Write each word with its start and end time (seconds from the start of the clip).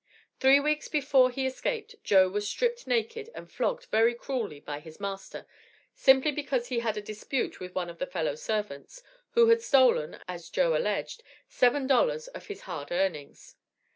Three 0.39 0.59
weeks 0.59 0.87
before 0.87 1.29
he 1.29 1.45
escaped, 1.45 1.93
Joe 2.03 2.27
was 2.27 2.47
"stripped 2.49 2.87
naked," 2.87 3.29
and 3.35 3.51
"flogged" 3.51 3.85
very 3.91 4.15
cruelly 4.15 4.59
by 4.59 4.79
his 4.79 4.99
master, 4.99 5.45
simply 5.93 6.31
because 6.31 6.69
he 6.69 6.79
had 6.79 6.97
a 6.97 7.03
dispute 7.03 7.59
with 7.59 7.75
one 7.75 7.87
of 7.87 7.99
the 7.99 8.07
fellow 8.07 8.33
servants, 8.33 9.03
who 9.33 9.49
had 9.49 9.61
stolen, 9.61 10.17
as 10.27 10.49
Joe 10.49 10.75
alleged, 10.75 11.21
seven 11.47 11.85
dollars 11.85 12.27
of 12.29 12.47
his 12.47 12.61
hard 12.61 12.91
earnings. 12.91 13.57